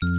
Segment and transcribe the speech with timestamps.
[0.00, 0.12] Schüttel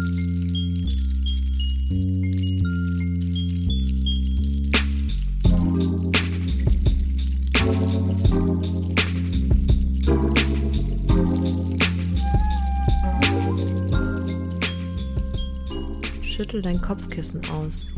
[16.61, 17.89] dein Kopfkissen aus.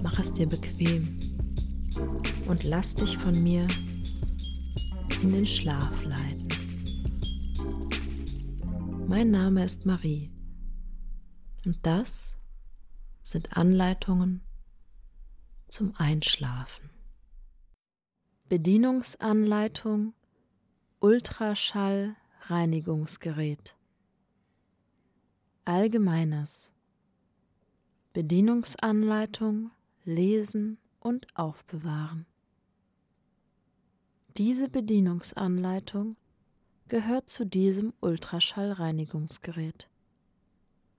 [0.00, 1.18] Mach es dir bequem
[2.46, 3.66] und lass dich von mir
[5.20, 6.37] in den Schlaf leiten.
[9.08, 10.30] Mein Name ist Marie
[11.64, 12.36] und das
[13.22, 14.42] sind Anleitungen
[15.66, 16.90] zum Einschlafen.
[18.50, 20.12] Bedienungsanleitung
[21.00, 23.74] Ultraschall-Reinigungsgerät.
[25.64, 26.70] Allgemeines.
[28.12, 29.70] Bedienungsanleitung
[30.04, 32.26] lesen und aufbewahren.
[34.36, 36.16] Diese Bedienungsanleitung
[36.88, 39.88] gehört zu diesem Ultraschallreinigungsgerät.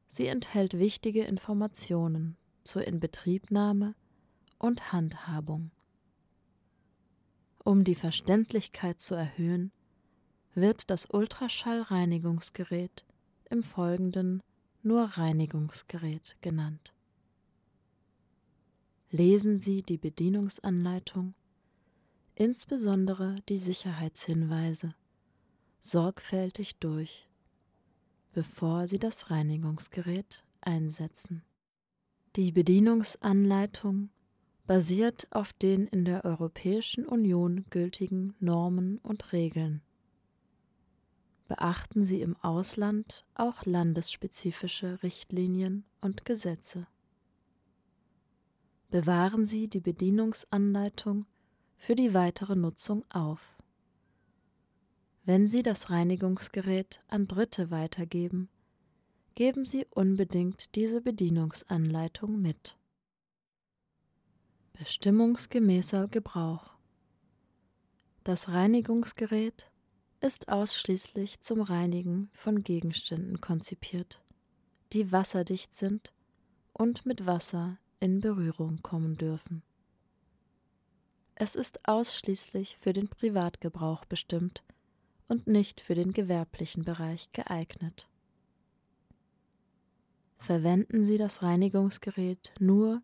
[0.09, 3.95] Sie enthält wichtige Informationen zur Inbetriebnahme
[4.57, 5.71] und Handhabung.
[7.63, 9.71] Um die Verständlichkeit zu erhöhen,
[10.55, 13.05] wird das Ultraschallreinigungsgerät
[13.49, 14.41] im Folgenden
[14.81, 16.93] nur Reinigungsgerät genannt.
[19.11, 21.33] Lesen Sie die Bedienungsanleitung,
[22.35, 24.93] insbesondere die Sicherheitshinweise,
[25.81, 27.27] sorgfältig durch,
[28.33, 31.43] bevor Sie das Reinigungsgerät einsetzen.
[32.35, 34.09] Die Bedienungsanleitung
[34.67, 39.81] basiert auf den in der Europäischen Union gültigen Normen und Regeln.
[41.47, 46.85] Beachten Sie im Ausland auch landesspezifische Richtlinien und Gesetze.
[48.91, 51.25] Bewahren Sie die Bedienungsanleitung
[51.75, 53.58] für die weitere Nutzung auf.
[55.29, 58.49] Wenn Sie das Reinigungsgerät an Dritte weitergeben,
[59.35, 62.75] geben Sie unbedingt diese Bedienungsanleitung mit.
[64.73, 66.73] Bestimmungsgemäßer Gebrauch
[68.23, 69.69] Das Reinigungsgerät
[70.19, 74.23] ist ausschließlich zum Reinigen von Gegenständen konzipiert,
[74.93, 76.11] die wasserdicht sind
[76.73, 79.61] und mit Wasser in Berührung kommen dürfen.
[81.35, 84.63] Es ist ausschließlich für den Privatgebrauch bestimmt
[85.29, 88.09] und nicht für den gewerblichen Bereich geeignet.
[90.37, 93.01] Verwenden Sie das Reinigungsgerät nur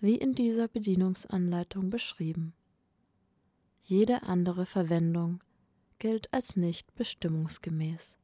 [0.00, 2.54] wie in dieser Bedienungsanleitung beschrieben.
[3.82, 5.42] Jede andere Verwendung
[5.98, 8.16] gilt als nicht bestimmungsgemäß.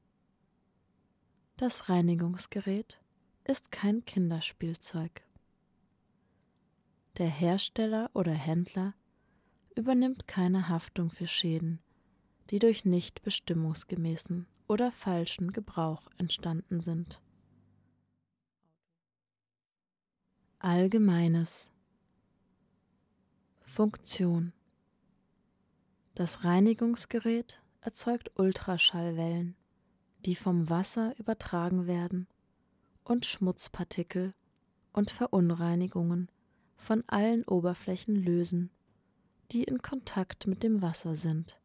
[1.57, 3.01] Das Reinigungsgerät
[3.45, 5.23] ist kein Kinderspielzeug.
[7.19, 8.95] Der Hersteller oder Händler
[9.75, 11.81] übernimmt keine Haftung für Schäden,
[12.51, 17.21] die durch nicht bestimmungsgemäßen oder falschen Gebrauch entstanden sind.
[20.59, 21.71] Allgemeines
[23.63, 24.53] Funktion
[26.15, 29.57] Das Reinigungsgerät erzeugt Ultraschallwellen,
[30.27, 32.27] die vom Wasser übertragen werden
[33.05, 34.35] und Schmutzpartikel
[34.93, 36.31] und Verunreinigungen
[36.77, 38.71] von allen Oberflächen lösen,
[39.53, 41.60] die in Kontakt mit dem Wasser sind.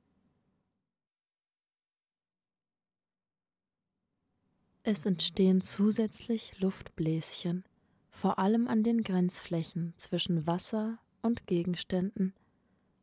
[4.87, 7.63] Es entstehen zusätzlich Luftbläschen,
[8.11, 12.35] vor allem an den Grenzflächen zwischen Wasser und Gegenständen,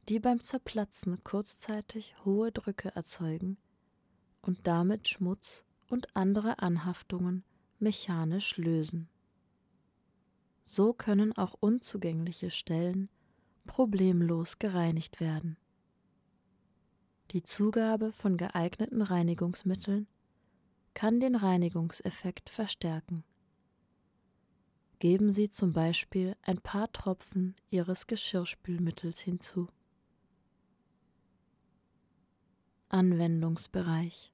[0.09, 3.57] die beim Zerplatzen kurzzeitig hohe Drücke erzeugen
[4.43, 7.43] und damit Schmutz und andere Anhaftungen
[7.81, 9.09] mechanisch lösen.
[10.63, 13.09] So können auch unzugängliche Stellen
[13.67, 15.57] problemlos gereinigt werden.
[17.33, 20.07] Die Zugabe von geeigneten Reinigungsmitteln
[20.95, 23.25] kann den Reinigungseffekt verstärken.
[24.99, 29.69] Geben Sie zum Beispiel ein paar Tropfen Ihres Geschirrspülmittels hinzu.
[32.89, 34.33] Anwendungsbereich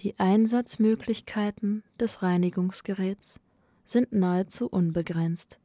[0.00, 3.40] Die Einsatzmöglichkeiten des Reinigungsgeräts
[3.86, 5.58] sind nahezu unbegrenzt.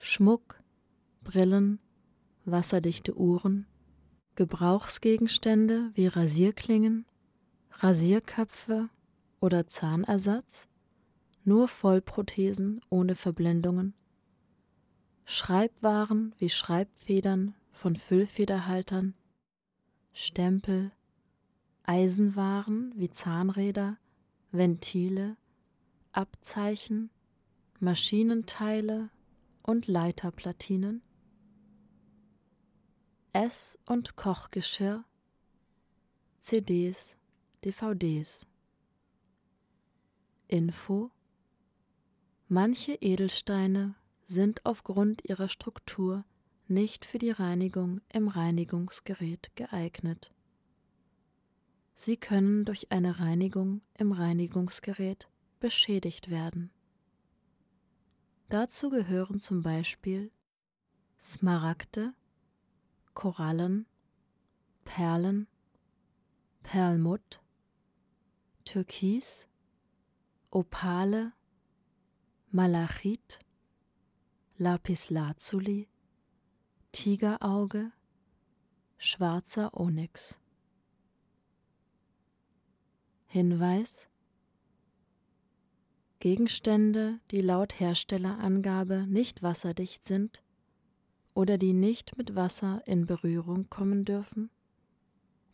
[0.00, 0.62] Schmuck,
[1.22, 1.78] Brillen,
[2.44, 3.66] wasserdichte Uhren,
[4.34, 7.06] Gebrauchsgegenstände wie Rasierklingen,
[7.80, 8.88] Rasierköpfe
[9.38, 10.66] oder Zahnersatz,
[11.44, 13.94] nur Vollprothesen ohne Verblendungen,
[15.24, 19.14] Schreibwaren wie Schreibfedern von Füllfederhaltern,
[20.12, 20.90] Stempel,
[21.84, 23.96] Eisenwaren wie Zahnräder,
[24.50, 25.36] Ventile,
[26.10, 27.10] Abzeichen,
[27.78, 29.08] Maschinenteile
[29.62, 31.00] und Leiterplatinen,
[33.32, 35.04] Ess- und Kochgeschirr,
[36.40, 37.17] CDs,
[37.64, 38.46] DVDs.
[40.46, 41.10] Info
[42.46, 43.96] Manche Edelsteine
[44.26, 46.24] sind aufgrund ihrer Struktur
[46.68, 50.32] nicht für die Reinigung im Reinigungsgerät geeignet.
[51.96, 55.28] Sie können durch eine Reinigung im Reinigungsgerät
[55.58, 56.70] beschädigt werden.
[58.50, 60.30] Dazu gehören zum Beispiel
[61.20, 62.14] Smaragde,
[63.14, 63.86] Korallen,
[64.84, 65.48] Perlen,
[66.62, 67.40] Perlmutt,
[68.68, 69.46] Türkis,
[70.50, 71.32] Opale,
[72.50, 73.38] Malachit,
[74.58, 75.88] Lapislazuli,
[76.92, 77.92] Tigerauge,
[78.98, 80.38] schwarzer Onyx.
[83.24, 84.06] Hinweis
[86.20, 90.42] Gegenstände, die laut Herstellerangabe nicht wasserdicht sind
[91.32, 94.50] oder die nicht mit Wasser in Berührung kommen dürfen,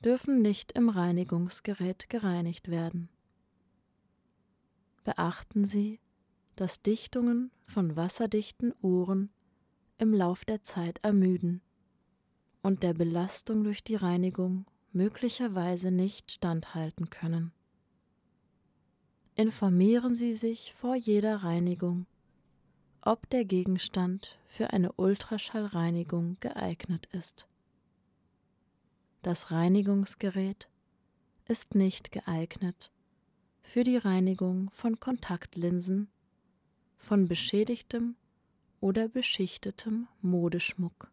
[0.04, 3.08] dürfen nicht im Reinigungsgerät gereinigt werden.
[5.02, 6.00] Beachten Sie,
[6.56, 9.30] dass Dichtungen von wasserdichten Uhren
[9.98, 11.62] im Lauf der Zeit ermüden
[12.62, 17.52] und der Belastung durch die Reinigung möglicherweise nicht standhalten können.
[19.34, 22.06] Informieren Sie sich vor jeder Reinigung,
[23.02, 27.48] ob der Gegenstand für eine Ultraschallreinigung geeignet ist.
[29.24, 30.68] Das Reinigungsgerät
[31.48, 32.92] ist nicht geeignet
[33.62, 36.10] für die Reinigung von Kontaktlinsen
[36.98, 38.16] von beschädigtem
[38.80, 41.10] oder beschichtetem Modeschmuck.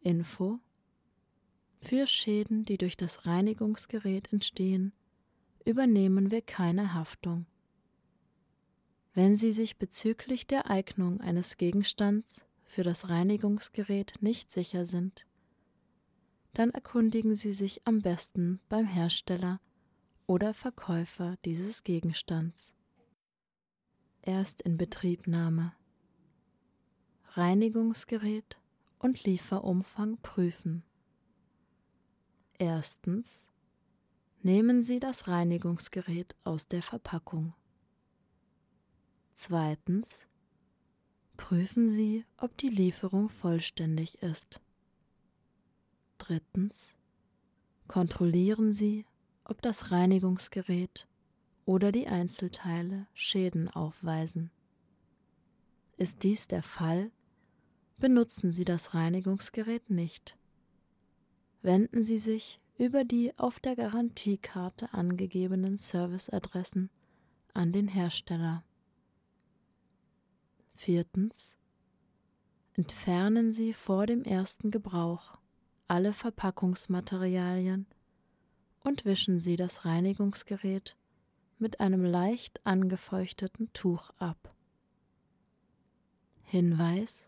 [0.00, 0.58] Info
[1.78, 4.92] Für Schäden, die durch das Reinigungsgerät entstehen,
[5.64, 7.46] übernehmen wir keine Haftung.
[9.14, 15.27] Wenn Sie sich bezüglich der Eignung eines Gegenstands für das Reinigungsgerät nicht sicher sind,
[16.54, 19.60] dann erkundigen Sie sich am besten beim Hersteller
[20.26, 22.72] oder Verkäufer dieses Gegenstands.
[24.22, 25.72] Erstinbetriebnahme
[27.32, 28.58] Reinigungsgerät
[28.98, 30.82] und Lieferumfang prüfen.
[32.58, 33.46] Erstens
[34.42, 37.54] Nehmen Sie das Reinigungsgerät aus der Verpackung.
[39.34, 40.26] Zweitens
[41.36, 44.60] Prüfen Sie, ob die Lieferung vollständig ist.
[46.18, 46.92] Drittens
[47.88, 49.06] Kontrollieren Sie,
[49.44, 51.08] ob das Reinigungsgerät
[51.64, 54.50] oder die Einzelteile Schäden aufweisen.
[55.96, 57.10] Ist dies der Fall,
[57.96, 60.36] benutzen Sie das Reinigungsgerät nicht.
[61.62, 66.90] Wenden Sie sich über die auf der Garantiekarte angegebenen Serviceadressen
[67.54, 68.64] an den Hersteller.
[70.74, 71.56] Viertens.
[72.74, 75.38] Entfernen Sie vor dem ersten Gebrauch
[75.88, 77.86] alle Verpackungsmaterialien
[78.80, 80.96] und wischen Sie das Reinigungsgerät
[81.58, 84.54] mit einem leicht angefeuchteten Tuch ab.
[86.42, 87.24] Hinweis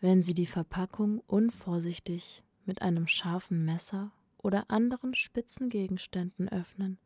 [0.00, 6.98] Wenn Sie die Verpackung unvorsichtig mit einem scharfen Messer oder anderen spitzen Gegenständen öffnen,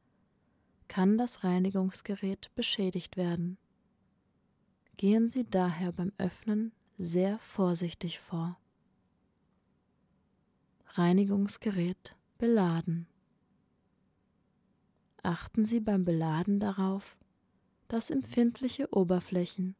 [0.89, 3.57] kann das Reinigungsgerät beschädigt werden.
[4.97, 8.59] Gehen Sie daher beim Öffnen sehr vorsichtig vor.
[10.95, 13.07] Reinigungsgerät beladen.
[15.23, 17.17] Achten Sie beim Beladen darauf,
[17.89, 19.75] dass empfindliche Oberflächen,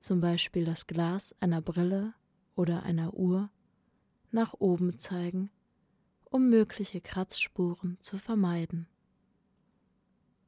[0.00, 2.14] zum Beispiel das Glas einer Brille
[2.56, 3.50] oder einer Uhr,
[4.32, 5.48] nach oben zeigen,
[6.24, 8.88] um mögliche Kratzspuren zu vermeiden.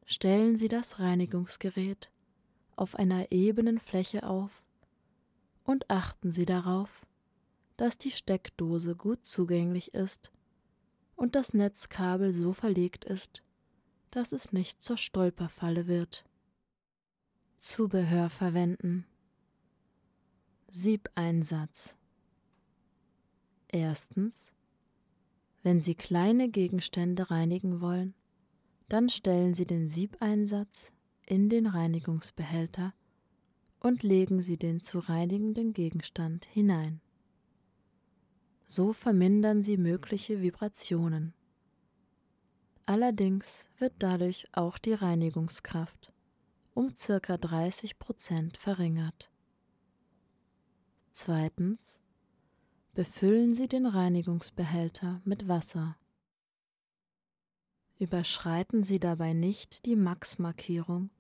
[0.07, 2.11] Stellen Sie das Reinigungsgerät
[2.75, 4.65] auf einer ebenen Fläche auf
[5.63, 7.04] und achten Sie darauf,
[7.77, 10.31] dass die Steckdose gut zugänglich ist
[11.17, 13.43] und das Netzkabel so verlegt ist,
[14.11, 16.25] dass es nicht zur Stolperfalle wird.
[17.59, 19.07] Zubehör verwenden.
[20.71, 21.95] Siebeinsatz.
[23.69, 24.53] Erstens.
[25.63, 28.15] Wenn Sie kleine Gegenstände reinigen wollen,
[28.89, 30.93] dann stellen Sie den Siebeinsatz
[31.27, 32.93] in den Reinigungsbehälter
[33.81, 37.01] und legen Sie den zu reinigenden Gegenstand hinein.
[38.67, 41.35] So vermindern Sie mögliche Vibrationen.
[42.87, 46.13] Allerdings wird dadurch auch die Reinigungskraft
[46.75, 49.31] um circa 30 Prozent verringert.
[51.13, 51.99] Zweitens
[52.95, 55.97] befüllen Sie den Reinigungsbehälter mit Wasser.
[57.99, 61.11] Überschreiten Sie dabei nicht die Max-Markierung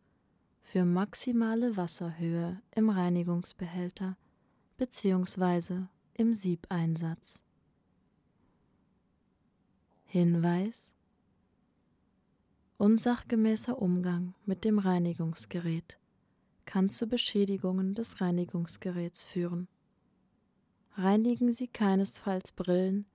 [0.60, 4.16] für maximale Wasserhöhe im Reinigungsbehälter
[4.76, 5.82] bzw.
[6.14, 7.40] im Siebeinsatz.
[10.04, 10.88] Hinweis
[12.78, 15.98] Unsachgemäßer Umgang mit dem Reinigungsgerät
[16.66, 19.68] kann zu Beschädigungen des Reinigungsgeräts führen.
[20.96, 23.06] Reinigen Sie keinesfalls Brillen,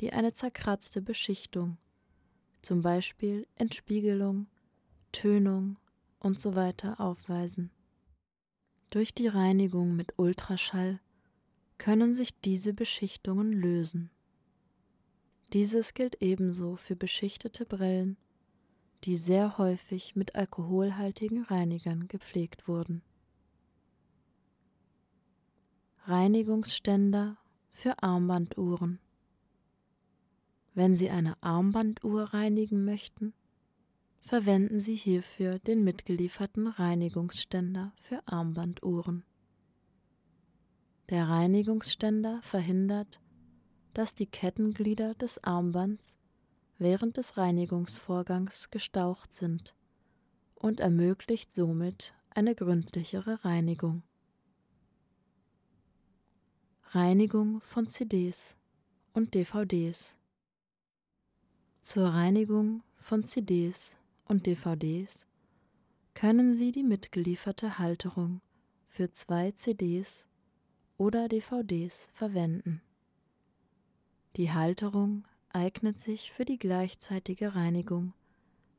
[0.00, 1.78] die eine zerkratzte Beschichtung,
[2.62, 4.46] zum Beispiel Entspiegelung,
[5.10, 5.78] Tönung
[6.20, 6.72] usw.
[6.80, 7.70] So aufweisen.
[8.90, 11.00] Durch die Reinigung mit Ultraschall
[11.78, 14.10] können sich diese Beschichtungen lösen.
[15.52, 18.16] Dieses gilt ebenso für beschichtete Brillen
[19.04, 23.02] die sehr häufig mit alkoholhaltigen Reinigern gepflegt wurden.
[26.06, 27.36] Reinigungsständer
[27.70, 28.98] für Armbanduhren.
[30.74, 33.32] Wenn Sie eine Armbanduhr reinigen möchten,
[34.20, 39.24] verwenden Sie hierfür den mitgelieferten Reinigungsständer für Armbanduhren.
[41.08, 43.20] Der Reinigungsständer verhindert,
[43.94, 46.16] dass die Kettenglieder des Armbands
[46.78, 49.76] während des Reinigungsvorgangs gestaucht sind
[50.56, 54.02] und ermöglicht somit eine gründlichere Reinigung.
[56.90, 58.56] Reinigung von CDs
[59.12, 60.12] und DVDs
[61.82, 65.24] Zur Reinigung von CDs und DVDs
[66.14, 68.40] können Sie die mitgelieferte Halterung
[68.88, 70.25] für zwei CDs
[70.98, 72.80] oder DVDs verwenden.
[74.36, 78.12] Die Halterung eignet sich für die gleichzeitige Reinigung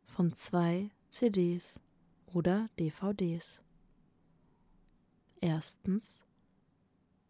[0.06, 1.80] von zwei CDs
[2.28, 3.62] oder DVDs.
[5.42, 6.20] Erstens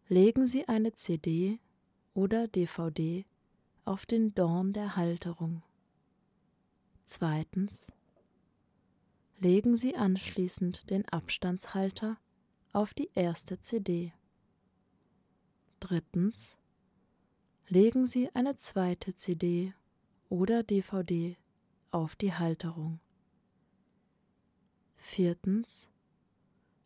[0.08, 1.58] legen Sie eine CD
[2.14, 3.26] oder DVD
[3.84, 5.62] auf den Dorn der Halterung.
[7.04, 7.86] Zweitens
[9.38, 12.18] legen Sie anschließend den Abstandshalter
[12.72, 14.12] auf die erste CD.
[15.80, 16.56] Drittens
[17.68, 19.74] legen Sie eine zweite CD
[20.28, 21.36] oder DVD
[21.90, 23.00] auf die Halterung.
[24.96, 25.88] Viertens.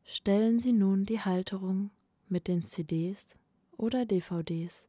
[0.04, 1.90] Stellen Sie nun die Halterung
[2.28, 3.36] mit den CDs
[3.76, 4.86] oder DVDs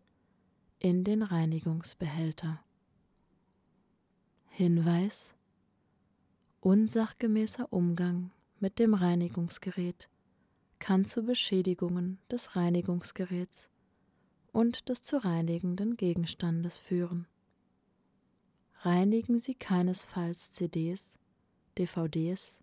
[0.79, 2.63] in den Reinigungsbehälter.
[4.49, 5.33] Hinweis
[6.59, 10.09] Unsachgemäßer Umgang mit dem Reinigungsgerät
[10.79, 13.69] kann zu Beschädigungen des Reinigungsgeräts
[14.53, 17.27] und des zu reinigenden Gegenstandes führen.
[18.81, 21.13] Reinigen Sie keinesfalls CDs,
[21.77, 22.59] DVDs,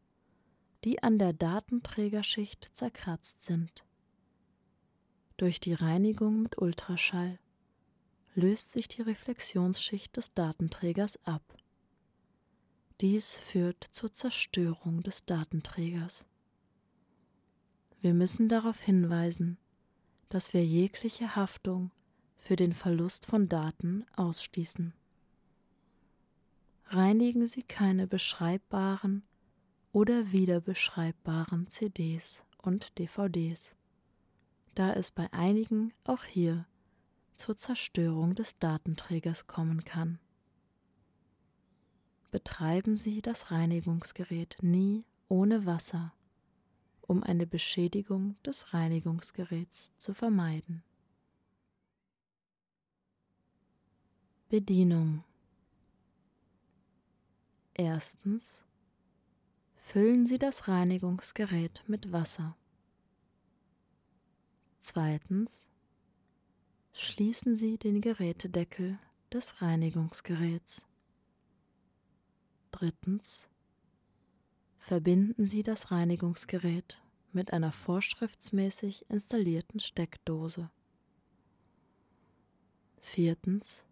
[0.84, 3.84] die an der Datenträgerschicht zerkratzt sind.
[5.36, 7.38] Durch die Reinigung mit Ultraschall
[8.34, 11.42] löst sich die Reflexionsschicht des Datenträgers ab.
[13.00, 16.24] Dies führt zur Zerstörung des Datenträgers.
[18.02, 19.58] Wir müssen darauf hinweisen,
[20.30, 21.90] dass wir jegliche Haftung
[22.38, 24.94] für den Verlust von Daten ausschließen.
[26.86, 29.22] Reinigen Sie keine beschreibbaren
[29.92, 33.72] oder wiederbeschreibbaren CDs und DVDs,
[34.74, 36.66] da es bei einigen auch hier
[37.36, 40.20] zur Zerstörung des Datenträgers kommen kann.
[42.30, 46.12] Betreiben Sie das Reinigungsgerät nie ohne Wasser
[47.10, 50.84] um eine Beschädigung des Reinigungsgeräts zu vermeiden.
[54.48, 55.24] Bedienung
[57.74, 58.62] Erstens
[59.74, 62.56] füllen Sie das Reinigungsgerät mit Wasser.
[64.78, 65.66] Zweitens
[66.92, 69.00] schließen Sie den Gerätedeckel
[69.32, 70.84] des Reinigungsgeräts.
[72.70, 73.48] Drittens
[74.80, 77.00] verbinden Sie das Reinigungsgerät
[77.32, 80.70] mit einer vorschriftsmäßig installierten Steckdose.
[82.98, 83.84] Viertens.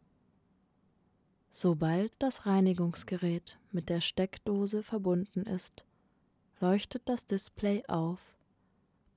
[1.50, 5.84] Sobald das Reinigungsgerät mit der Steckdose verbunden ist,
[6.60, 8.20] leuchtet das Display auf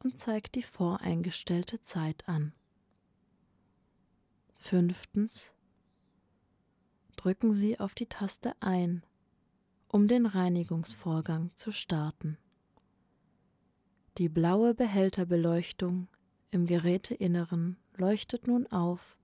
[0.03, 2.53] und zeigt die voreingestellte Zeit an.
[4.55, 5.51] Fünftens.
[7.15, 9.03] Drücken Sie auf die Taste Ein
[9.91, 12.37] um den Reinigungsvorgang zu starten.
[14.17, 16.07] Die blaue Behälterbeleuchtung
[16.49, 19.17] im Geräteinneren leuchtet nun auf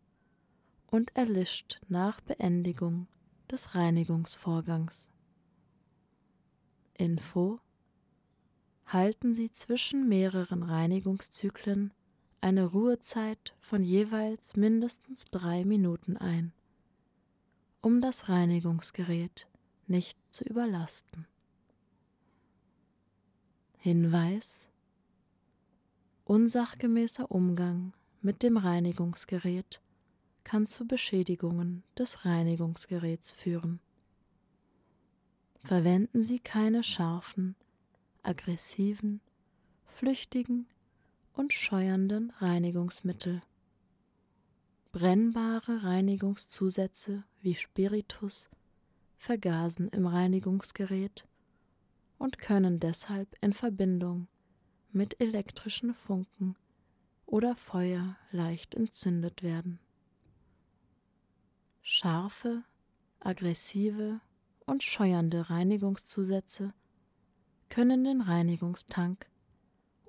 [0.87, 3.07] und erlischt nach Beendigung
[3.49, 5.09] des Reinigungsvorgangs.
[6.95, 7.61] Info
[8.87, 11.93] Halten Sie zwischen mehreren Reinigungszyklen
[12.41, 16.51] eine Ruhezeit von jeweils mindestens drei Minuten ein,
[17.79, 19.47] um das Reinigungsgerät
[19.87, 21.25] nicht zu überlasten.
[23.77, 24.65] Hinweis
[26.25, 29.81] Unsachgemäßer Umgang mit dem Reinigungsgerät
[30.43, 33.79] kann zu Beschädigungen des Reinigungsgeräts führen.
[35.63, 37.55] Verwenden Sie keine scharfen,
[38.23, 39.21] aggressiven,
[39.85, 40.67] flüchtigen
[41.33, 43.41] und scheuernden Reinigungsmittel.
[44.91, 48.49] Brennbare Reinigungszusätze wie Spiritus
[49.17, 51.27] vergasen im Reinigungsgerät
[52.17, 54.27] und können deshalb in Verbindung
[54.91, 56.55] mit elektrischen Funken
[57.25, 59.79] oder Feuer leicht entzündet werden.
[61.81, 62.63] Scharfe,
[63.19, 64.21] aggressive
[64.65, 66.73] und scheuernde Reinigungszusätze
[67.69, 69.27] können den Reinigungstank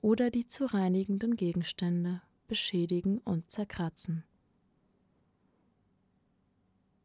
[0.00, 4.24] oder die zu reinigenden Gegenstände beschädigen und zerkratzen.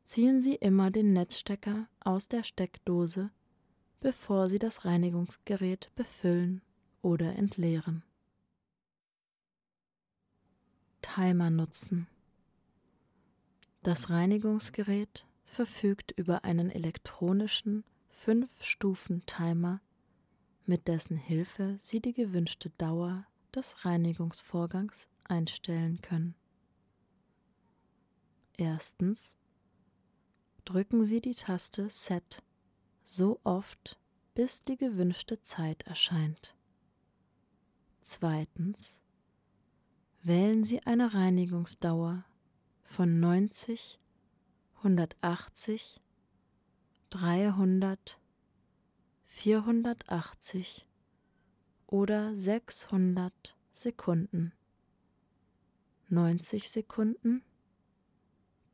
[0.04, 3.32] Ziehen Sie immer den Netzstecker aus der Steckdose,
[4.00, 6.62] bevor Sie das Reinigungsgerät befüllen
[7.02, 8.04] oder entleeren.
[11.02, 12.08] Timer nutzen.
[13.82, 17.84] Das Reinigungsgerät verfügt über einen elektronischen
[18.26, 19.82] 5-Stufen-Timer,
[20.66, 26.36] mit dessen Hilfe Sie die gewünschte Dauer des Reinigungsvorgangs einstellen können.
[28.58, 29.38] Erstens
[30.66, 32.44] drücken Sie die Taste Set
[33.04, 34.00] so oft,
[34.34, 36.56] bis die gewünschte Zeit erscheint.
[38.02, 38.98] Zweitens
[40.24, 42.26] wählen Sie eine Reinigungsdauer
[42.84, 44.00] von 90,
[44.78, 46.02] 180,
[47.10, 48.20] 300,
[49.28, 50.88] 480
[51.88, 54.54] oder 600 Sekunden.
[56.10, 57.44] 90 Sekunden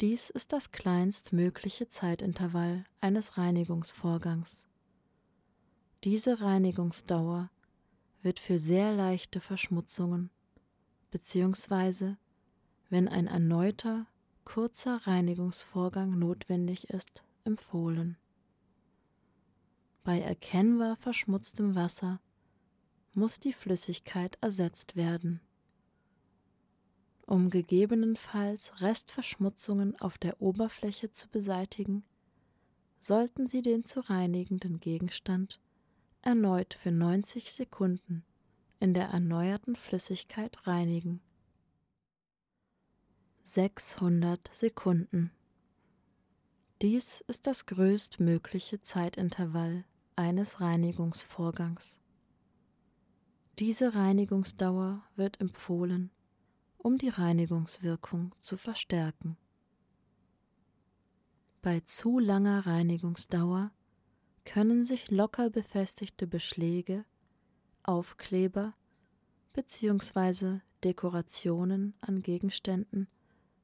[0.01, 4.65] dies ist das kleinstmögliche Zeitintervall eines Reinigungsvorgangs.
[6.05, 7.49] Diese Reinigungsdauer
[8.21, 10.29] wird für sehr leichte Verschmutzungen
[11.11, 12.15] bzw.
[12.89, 14.07] wenn ein erneuter,
[14.45, 18.17] kurzer Reinigungsvorgang notwendig ist, empfohlen.
[20.03, 22.21] Bei erkennbar verschmutztem Wasser
[23.13, 25.41] muss die Flüssigkeit ersetzt werden
[27.29, 32.03] um gegebenenfalls Restverschmutzungen auf der Oberfläche zu beseitigen,
[32.99, 35.59] sollten Sie den zu reinigenden Gegenstand
[36.23, 38.25] erneut für 90 Sekunden
[38.79, 41.21] in der erneuerten Flüssigkeit reinigen.
[43.43, 45.29] 600 Sekunden.
[46.81, 51.95] Dies ist das größtmögliche Zeitintervall eines Reinigungsvorgangs.
[53.59, 56.09] Diese Reinigungsdauer wird empfohlen,
[56.89, 59.37] um die Reinigungswirkung zu verstärken.
[61.61, 63.69] Bei zu langer Reinigungsdauer
[64.43, 67.05] können sich locker befestigte Beschläge,
[67.83, 68.73] Aufkleber
[69.53, 70.61] bzw.
[70.83, 73.07] Dekorationen an Gegenständen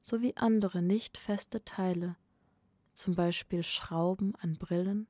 [0.04, 2.18] sowie andere nicht feste Teile,
[2.94, 5.08] zum Beispiel Schrauben an Brillen,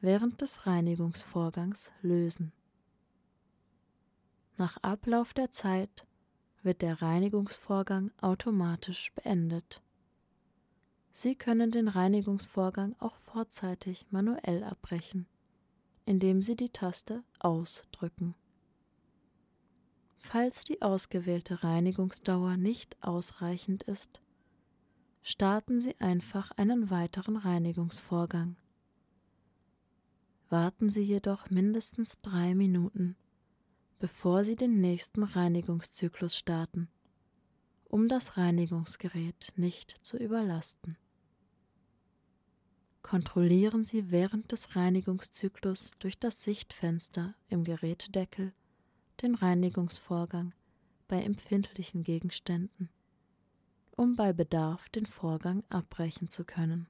[0.00, 2.50] während des Reinigungsvorgangs lösen.
[4.56, 6.08] Nach Ablauf der Zeit
[6.64, 9.82] wird der Reinigungsvorgang automatisch beendet.
[11.12, 15.26] Sie können den Reinigungsvorgang auch vorzeitig manuell abbrechen,
[16.06, 18.34] indem Sie die Taste Ausdrücken.
[20.18, 24.20] Falls die ausgewählte Reinigungsdauer nicht ausreichend ist,
[25.22, 28.56] starten Sie einfach einen weiteren Reinigungsvorgang.
[30.48, 33.16] Warten Sie jedoch mindestens drei Minuten,
[33.98, 36.88] bevor Sie den nächsten Reinigungszyklus starten,
[37.84, 40.96] um das Reinigungsgerät nicht zu überlasten.
[43.02, 48.52] Kontrollieren Sie während des Reinigungszyklus durch das Sichtfenster im Gerätedeckel
[49.22, 50.54] den Reinigungsvorgang
[51.06, 52.88] bei empfindlichen Gegenständen,
[53.92, 56.88] um bei Bedarf den Vorgang abbrechen zu können.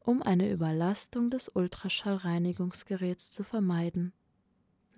[0.00, 4.12] Um eine Überlastung des Ultraschallreinigungsgeräts zu vermeiden,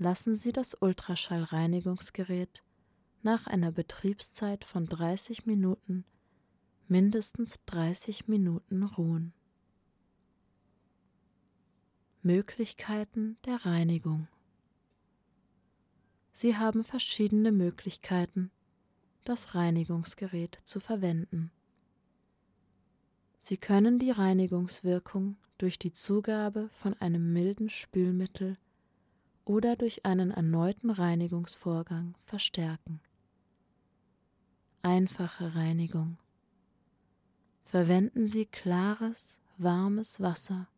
[0.00, 2.62] lassen Sie das Ultraschallreinigungsgerät
[3.22, 6.06] nach einer Betriebszeit von 30 Minuten
[6.88, 9.34] mindestens 30 Minuten ruhen.
[12.22, 14.26] Möglichkeiten der Reinigung
[16.32, 18.50] Sie haben verschiedene Möglichkeiten,
[19.26, 21.52] das Reinigungsgerät zu verwenden.
[23.40, 28.56] Sie können die Reinigungswirkung durch die Zugabe von einem milden Spülmittel
[29.50, 33.00] oder durch einen erneuten Reinigungsvorgang verstärken.
[34.80, 36.18] Einfache Reinigung.
[37.64, 40.68] Verwenden Sie klares, warmes Wasser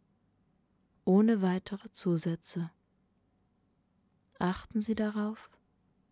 [1.04, 2.70] ohne weitere Zusätze.
[4.38, 5.50] Achten Sie darauf,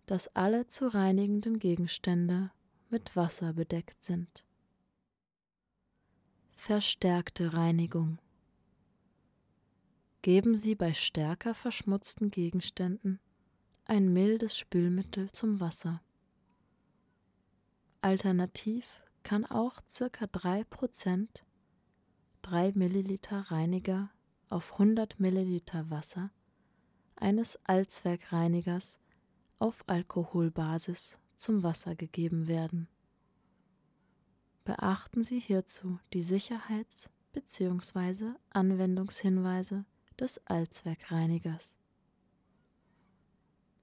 [0.05, 2.51] dass alle zu reinigenden Gegenstände
[2.91, 4.45] mit Wasser bedeckt sind.
[6.57, 8.19] Verstärkte Reinigung.
[10.23, 13.21] Geben Sie bei stärker verschmutzten Gegenständen
[13.87, 16.03] ein mildes Spülmittel zum Wasser.
[18.03, 18.87] Alternativ
[19.23, 20.25] kann auch ca.
[20.27, 21.27] 3%
[22.43, 24.11] 3 Milliliter Reiniger
[24.51, 26.31] auf 100 Milliliter Wasser
[27.17, 28.99] eines Allzweckreinigers
[29.59, 32.89] auf Alkoholbasis zum Wasser gegeben werden.
[34.65, 38.33] Beachten Sie hierzu die Sicherheits- bzw.
[38.51, 39.85] Anwendungshinweise
[40.21, 41.71] des Allzweckreinigers.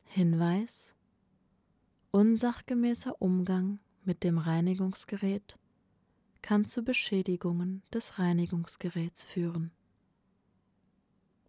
[0.06, 0.94] Hinweis
[2.12, 5.58] Unsachgemäßer Umgang mit dem Reinigungsgerät
[6.42, 9.72] kann zu Beschädigungen des Reinigungsgeräts führen.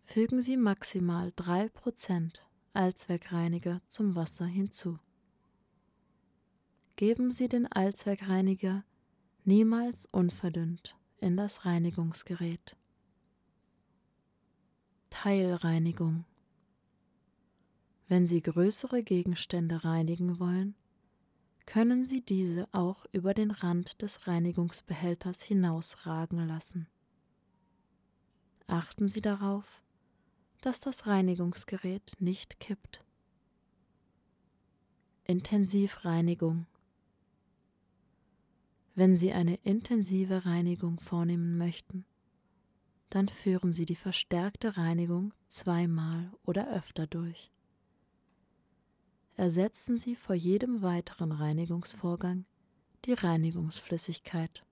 [0.04, 2.40] Fügen Sie maximal 3%
[2.72, 4.98] Allzweckreiniger zum Wasser hinzu.
[6.96, 8.84] Geben Sie den Allzweckreiniger
[9.44, 12.76] niemals unverdünnt in das Reinigungsgerät.
[15.10, 16.24] Teilreinigung
[18.08, 20.74] Wenn Sie größere Gegenstände reinigen wollen,
[21.66, 26.86] können Sie diese auch über den Rand des Reinigungsbehälters hinausragen lassen.
[28.66, 29.64] Achten Sie darauf,
[30.60, 33.04] dass das Reinigungsgerät nicht kippt.
[35.24, 36.66] Intensivreinigung
[38.94, 42.04] Wenn Sie eine intensive Reinigung vornehmen möchten,
[43.10, 47.50] dann führen Sie die verstärkte Reinigung zweimal oder öfter durch.
[49.34, 52.44] Ersetzen Sie vor jedem weiteren Reinigungsvorgang
[53.04, 54.64] die Reinigungsflüssigkeit.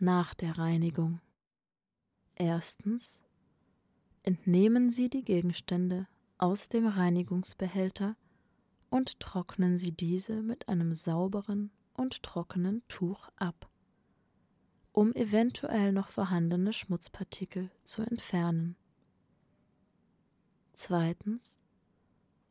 [0.00, 1.20] Nach der Reinigung.
[2.34, 3.18] Erstens
[4.22, 8.16] entnehmen Sie die Gegenstände aus dem Reinigungsbehälter
[8.90, 13.67] und trocknen Sie diese mit einem sauberen und trockenen Tuch ab
[14.98, 18.74] um eventuell noch vorhandene Schmutzpartikel zu entfernen.
[20.72, 21.60] Zweitens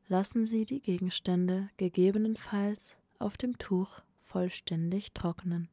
[0.08, 5.68] lassen Sie die Gegenstände gegebenenfalls auf dem Tuch vollständig trocknen.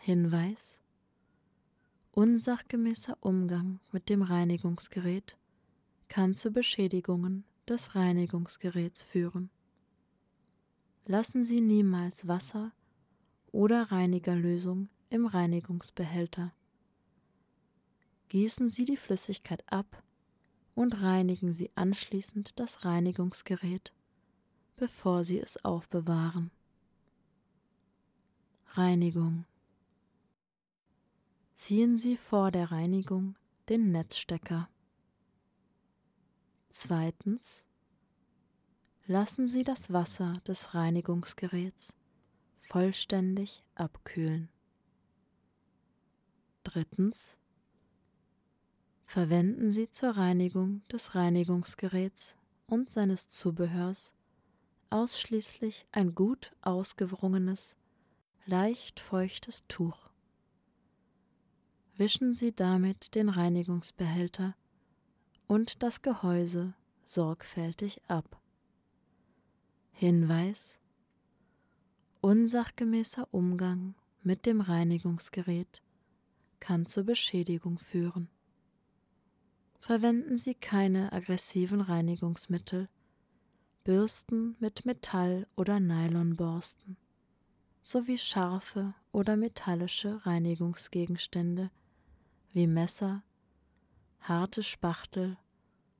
[0.00, 0.78] Hinweis
[2.12, 5.38] Unsachgemäßer Umgang mit dem Reinigungsgerät
[6.08, 9.48] kann zu Beschädigungen des Reinigungsgeräts führen.
[11.06, 12.72] Lassen Sie niemals Wasser
[13.52, 16.52] oder Reinigerlösung im Reinigungsbehälter.
[18.28, 20.02] Gießen Sie die Flüssigkeit ab
[20.74, 23.92] und reinigen Sie anschließend das Reinigungsgerät,
[24.76, 26.50] bevor Sie es aufbewahren.
[28.74, 29.44] Reinigung
[31.58, 33.34] Ziehen Sie vor der Reinigung
[33.68, 34.68] den Netzstecker.
[36.70, 37.64] Zweitens
[39.06, 41.92] lassen Sie das Wasser des Reinigungsgeräts
[42.60, 44.48] vollständig abkühlen.
[46.70, 47.34] Drittens.
[49.06, 54.12] Verwenden Sie zur Reinigung des Reinigungsgeräts und seines Zubehörs
[54.90, 57.74] ausschließlich ein gut ausgewrungenes,
[58.44, 60.10] leicht feuchtes Tuch.
[61.96, 64.54] Wischen Sie damit den Reinigungsbehälter
[65.46, 66.74] und das Gehäuse
[67.06, 68.42] sorgfältig ab.
[69.92, 70.74] Hinweis
[72.20, 75.82] Unsachgemäßer Umgang mit dem Reinigungsgerät
[76.60, 78.28] kann zur Beschädigung führen.
[79.80, 82.88] Verwenden Sie keine aggressiven Reinigungsmittel,
[83.84, 86.96] Bürsten mit Metall- oder Nylonborsten
[87.82, 91.70] sowie scharfe oder metallische Reinigungsgegenstände
[92.52, 93.22] wie Messer,
[94.20, 95.38] harte Spachtel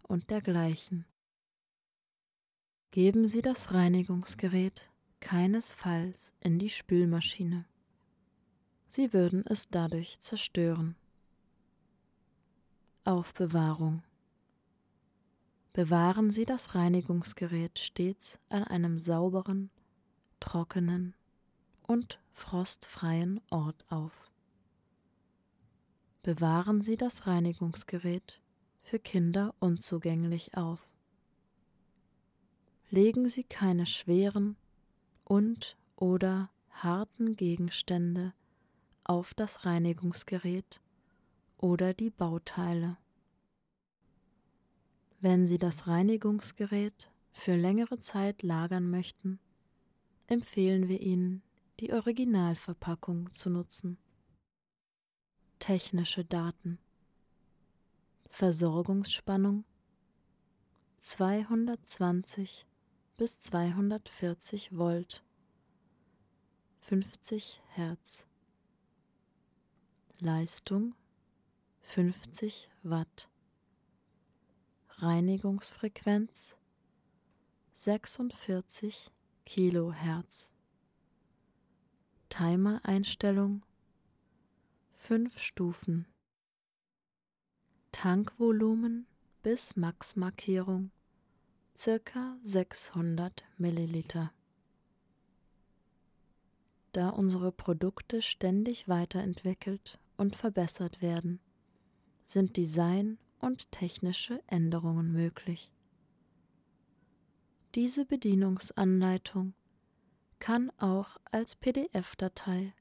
[0.03, 1.07] und dergleichen.
[2.91, 4.83] Geben Sie das Reinigungsgerät
[5.21, 7.65] keinesfalls in die Spülmaschine
[8.89, 10.97] sie würden es dadurch zerstören.
[13.05, 14.03] Aufbewahrung
[15.79, 19.71] Bewahren Sie das Reinigungsgerät stets an einem sauberen,
[20.41, 21.15] trockenen
[21.87, 24.29] und frostfreien Ort auf.
[26.23, 28.41] Bewahren Sie das Reinigungsgerät
[28.83, 30.85] für Kinder unzugänglich auf.
[32.91, 34.57] Legen Sie keine schweren
[35.23, 38.33] und oder harten Gegenstände
[39.09, 40.83] auf das Reinigungsgerät
[41.57, 42.99] oder die Bauteile.
[45.21, 49.41] Wenn Sie das Reinigungsgerät für längere Zeit lagern möchten,
[50.27, 51.43] empfehlen wir Ihnen,
[51.81, 53.97] die Originalverpackung zu nutzen.
[55.59, 56.79] Technische Daten
[58.29, 59.65] Versorgungsspannung
[60.99, 62.67] 220
[63.17, 65.25] bis 240 Volt
[66.81, 68.28] 50 Hertz
[70.21, 70.97] Leistung
[71.83, 73.31] 50 Watt.
[74.97, 76.57] Reinigungsfrequenz
[77.77, 79.13] 46
[79.45, 80.51] Kilohertz.
[82.31, 83.63] Timer-Einstellung
[84.95, 86.09] 5 Stufen.
[87.93, 89.07] Tankvolumen
[89.45, 90.91] bis Max-Markierung
[91.77, 94.33] circa 600 Milliliter.
[96.91, 101.41] Da unsere Produkte ständig weiterentwickelt und verbessert werden,
[102.25, 105.73] sind Design und technische Änderungen möglich.
[107.75, 109.55] Diese Bedienungsanleitung
[110.39, 112.75] kann auch als PDF-Datei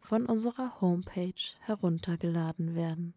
[0.00, 3.14] von unserer Homepage heruntergeladen werden.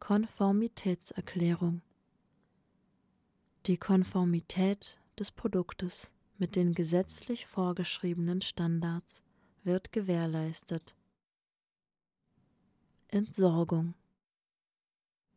[0.00, 1.82] Konformitätserklärung
[3.66, 9.22] Die Konformität des Produktes mit den gesetzlich vorgeschriebenen Standards
[9.64, 10.94] wird gewährleistet.
[13.10, 13.94] Entsorgung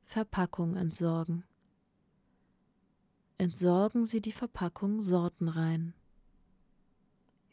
[0.04, 1.46] Verpackung entsorgen
[3.38, 5.94] Entsorgen Sie die Verpackung sortenrein.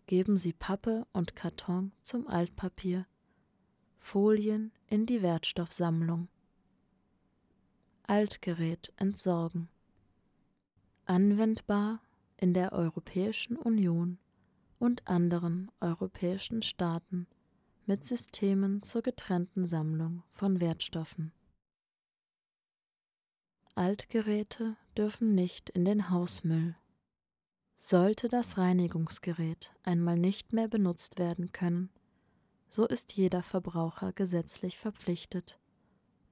[0.07, 3.07] Geben Sie Pappe und Karton zum Altpapier,
[3.97, 6.27] Folien in die Wertstoffsammlung.
[8.03, 9.69] Altgerät entsorgen.
[11.05, 12.03] Anwendbar
[12.39, 14.19] in der Europäischen Union
[14.81, 17.29] und anderen europäischen Staaten
[17.89, 21.33] mit Systemen zur getrennten Sammlung von Wertstoffen.
[23.75, 26.77] Altgeräte dürfen nicht in den Hausmüll.
[27.79, 31.89] Sollte das Reinigungsgerät einmal nicht mehr benutzt werden können,
[32.69, 35.59] so ist jeder Verbraucher gesetzlich verpflichtet,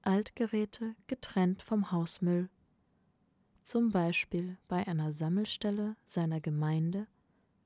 [0.03, 2.51] Altgeräte getrennt vom Hausmüll,
[3.63, 7.07] zum Beispiel bei einer Sammelstelle seiner Gemeinde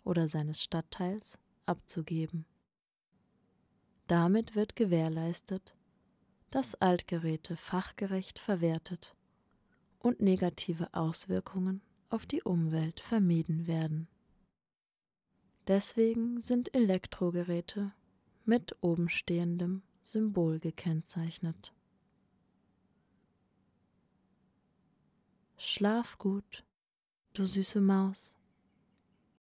[0.06, 2.46] oder seines Stadtteils, abzugeben.
[4.12, 5.74] Damit wird gewährleistet,
[6.50, 9.16] dass Altgeräte fachgerecht verwertet
[10.00, 14.10] und negative Auswirkungen auf die Umwelt vermieden werden.
[15.66, 17.94] Deswegen sind Elektrogeräte
[18.44, 21.74] mit obenstehendem Symbol gekennzeichnet.
[25.56, 26.66] Schlaf gut,
[27.32, 28.36] du süße Maus.